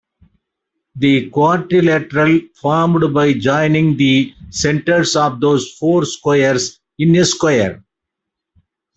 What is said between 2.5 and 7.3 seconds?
formed by joining the centers of those four squares is a